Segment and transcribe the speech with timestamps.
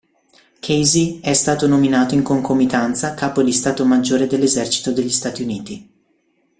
[0.61, 5.89] Casey è stato nominato in concomitanza Capo di Stato Maggiore dell'Esercito degli Stati Uniti.